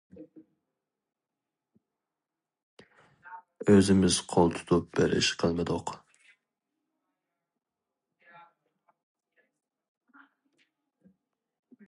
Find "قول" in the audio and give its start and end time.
4.31-4.49